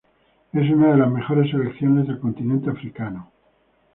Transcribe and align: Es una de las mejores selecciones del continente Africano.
Es 0.51 0.67
una 0.71 0.93
de 0.93 0.97
las 0.97 1.11
mejores 1.11 1.51
selecciones 1.51 2.07
del 2.07 2.17
continente 2.17 2.71
Africano. 2.71 3.29